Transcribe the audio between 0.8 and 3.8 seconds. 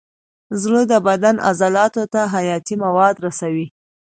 د بدن عضلاتو ته حیاتي مواد رسوي.